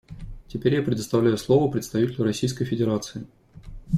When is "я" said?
0.73-0.81